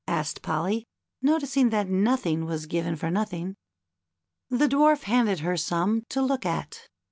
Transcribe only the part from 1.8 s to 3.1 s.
nothing was given